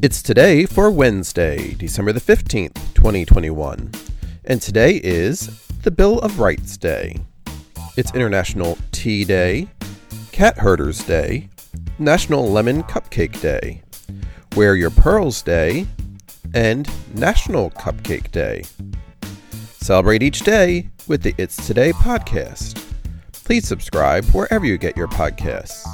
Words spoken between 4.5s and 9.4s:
today is the Bill of Rights Day. It's International Tea